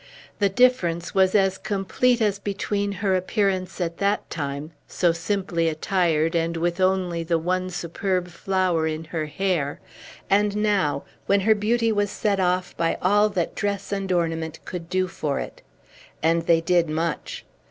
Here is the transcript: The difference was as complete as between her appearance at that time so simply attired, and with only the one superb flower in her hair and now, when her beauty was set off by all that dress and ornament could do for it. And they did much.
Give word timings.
The 0.39 0.49
difference 0.49 1.13
was 1.13 1.35
as 1.35 1.59
complete 1.59 2.21
as 2.23 2.39
between 2.39 2.91
her 2.91 3.15
appearance 3.15 3.79
at 3.79 3.97
that 3.99 4.27
time 4.31 4.71
so 4.87 5.11
simply 5.11 5.69
attired, 5.69 6.33
and 6.33 6.57
with 6.57 6.81
only 6.81 7.21
the 7.21 7.37
one 7.37 7.69
superb 7.69 8.29
flower 8.29 8.87
in 8.87 9.03
her 9.03 9.27
hair 9.27 9.79
and 10.27 10.55
now, 10.57 11.03
when 11.27 11.41
her 11.41 11.53
beauty 11.53 11.91
was 11.91 12.09
set 12.09 12.39
off 12.39 12.75
by 12.77 12.97
all 12.99 13.29
that 13.29 13.53
dress 13.53 13.91
and 13.91 14.11
ornament 14.11 14.57
could 14.65 14.89
do 14.89 15.07
for 15.07 15.39
it. 15.39 15.61
And 16.23 16.47
they 16.47 16.61
did 16.61 16.89
much. 16.89 17.45